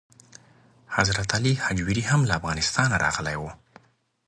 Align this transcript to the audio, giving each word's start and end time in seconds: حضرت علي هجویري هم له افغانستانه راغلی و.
حضرت 0.87 1.35
علي 1.35 1.57
هجویري 1.61 2.03
هم 2.09 2.21
له 2.27 2.33
افغانستانه 2.39 2.95
راغلی 3.03 3.35
و. 3.39 3.43